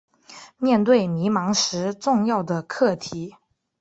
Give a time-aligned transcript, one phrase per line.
[0.57, 3.35] 面对迷惘时重要的课题